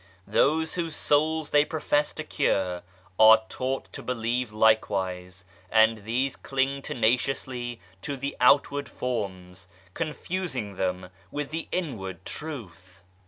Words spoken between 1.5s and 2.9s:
they profess to cure